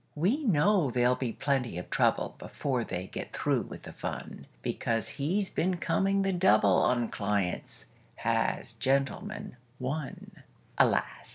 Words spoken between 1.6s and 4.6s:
of trouble Before they get through with the fun,